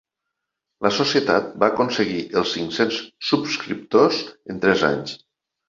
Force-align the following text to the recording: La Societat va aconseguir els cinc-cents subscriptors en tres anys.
La 0.85 0.91
Societat 0.95 1.51
va 1.65 1.69
aconseguir 1.73 2.23
els 2.43 2.55
cinc-cents 2.57 2.99
subscriptors 3.29 4.25
en 4.55 4.67
tres 4.67 4.89
anys. 4.93 5.19